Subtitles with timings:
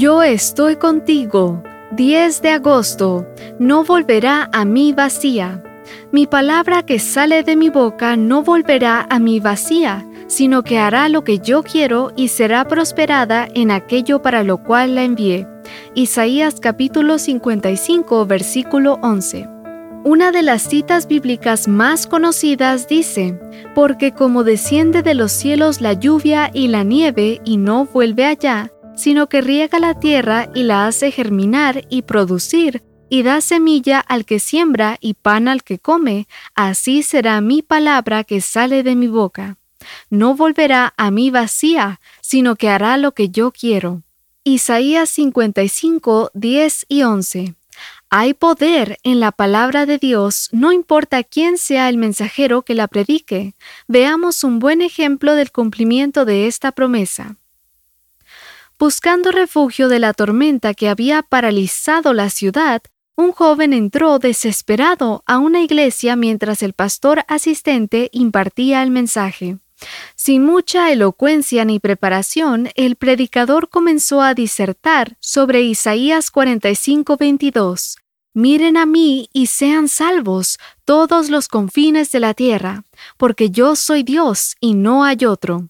[0.00, 1.62] Yo estoy contigo.
[1.90, 3.26] 10 de agosto.
[3.58, 5.62] No volverá a mí vacía.
[6.10, 11.10] Mi palabra que sale de mi boca no volverá a mí vacía, sino que hará
[11.10, 15.46] lo que yo quiero y será prosperada en aquello para lo cual la envié.
[15.94, 19.50] Isaías capítulo 55 versículo 11.
[20.04, 23.38] Una de las citas bíblicas más conocidas dice,
[23.74, 28.72] porque como desciende de los cielos la lluvia y la nieve y no vuelve allá,
[29.00, 34.26] sino que riega la tierra y la hace germinar y producir, y da semilla al
[34.26, 39.08] que siembra y pan al que come, así será mi palabra que sale de mi
[39.08, 39.56] boca.
[40.10, 44.02] No volverá a mí vacía, sino que hará lo que yo quiero.
[44.44, 47.54] Isaías 55, 10 y 11.
[48.10, 52.86] Hay poder en la palabra de Dios, no importa quién sea el mensajero que la
[52.86, 53.54] predique.
[53.88, 57.39] Veamos un buen ejemplo del cumplimiento de esta promesa.
[58.80, 62.80] Buscando refugio de la tormenta que había paralizado la ciudad,
[63.14, 69.58] un joven entró desesperado a una iglesia mientras el pastor asistente impartía el mensaje.
[70.14, 77.98] Sin mucha elocuencia ni preparación, el predicador comenzó a disertar sobre Isaías 45:22.
[78.32, 82.84] Miren a mí y sean salvos todos los confines de la tierra,
[83.18, 85.68] porque yo soy Dios y no hay otro.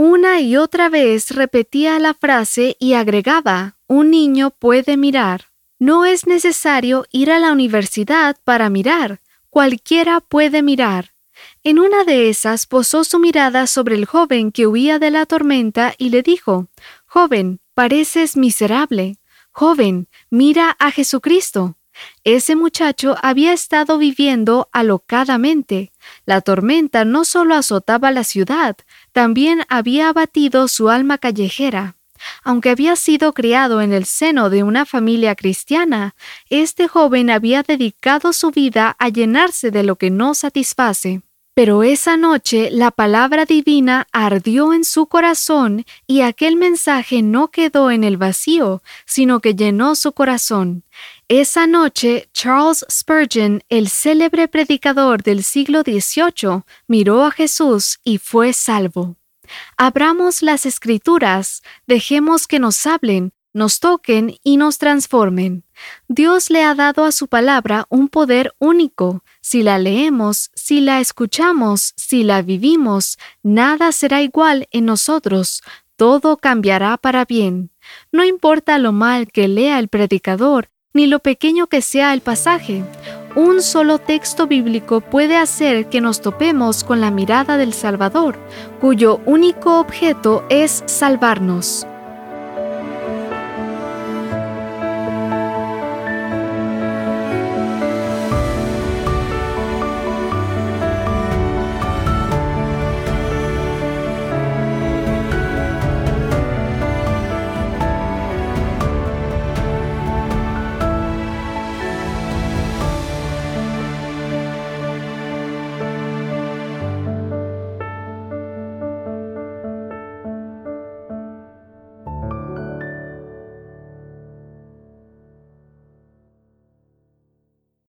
[0.00, 5.46] Una y otra vez repetía la frase y agregaba, un niño puede mirar.
[5.80, 11.14] No es necesario ir a la universidad para mirar, cualquiera puede mirar.
[11.64, 15.92] En una de esas posó su mirada sobre el joven que huía de la tormenta
[15.98, 16.68] y le dijo,
[17.06, 19.18] Joven, pareces miserable.
[19.50, 21.77] Joven, mira a Jesucristo.
[22.24, 25.92] Ese muchacho había estado viviendo alocadamente.
[26.26, 28.76] La tormenta no solo azotaba la ciudad,
[29.12, 31.96] también había abatido su alma callejera.
[32.42, 36.14] Aunque había sido criado en el seno de una familia cristiana,
[36.48, 41.22] este joven había dedicado su vida a llenarse de lo que no satisface.
[41.58, 47.90] Pero esa noche la palabra divina ardió en su corazón y aquel mensaje no quedó
[47.90, 50.84] en el vacío, sino que llenó su corazón.
[51.26, 58.52] Esa noche Charles Spurgeon, el célebre predicador del siglo XVIII, miró a Jesús y fue
[58.52, 59.16] salvo.
[59.76, 65.64] Abramos las escrituras, dejemos que nos hablen, nos toquen y nos transformen.
[66.08, 69.22] Dios le ha dado a su palabra un poder único.
[69.40, 75.62] Si la leemos, si la escuchamos, si la vivimos, nada será igual en nosotros,
[75.96, 77.70] todo cambiará para bien.
[78.12, 82.84] No importa lo mal que lea el predicador, ni lo pequeño que sea el pasaje.
[83.34, 88.38] Un solo texto bíblico puede hacer que nos topemos con la mirada del Salvador,
[88.80, 91.86] cuyo único objeto es salvarnos.